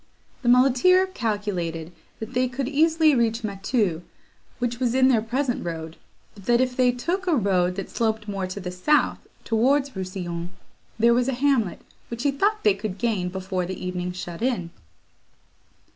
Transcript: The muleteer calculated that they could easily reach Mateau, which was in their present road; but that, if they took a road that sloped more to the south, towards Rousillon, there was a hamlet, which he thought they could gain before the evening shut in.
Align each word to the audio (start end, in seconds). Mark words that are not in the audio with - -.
The 0.41 0.49
muleteer 0.49 1.05
calculated 1.05 1.91
that 2.19 2.33
they 2.33 2.47
could 2.47 2.67
easily 2.67 3.13
reach 3.13 3.43
Mateau, 3.43 4.01
which 4.57 4.79
was 4.79 4.95
in 4.95 5.09
their 5.09 5.21
present 5.21 5.63
road; 5.63 5.95
but 6.33 6.45
that, 6.45 6.59
if 6.59 6.75
they 6.75 6.91
took 6.91 7.27
a 7.27 7.35
road 7.35 7.75
that 7.75 7.87
sloped 7.91 8.27
more 8.27 8.47
to 8.47 8.59
the 8.59 8.71
south, 8.71 9.19
towards 9.43 9.91
Rousillon, 9.95 10.49
there 10.97 11.13
was 11.13 11.27
a 11.27 11.33
hamlet, 11.33 11.81
which 12.07 12.23
he 12.23 12.31
thought 12.31 12.63
they 12.63 12.73
could 12.73 12.97
gain 12.97 13.29
before 13.29 13.67
the 13.67 13.79
evening 13.85 14.11
shut 14.11 14.41
in. 14.41 14.71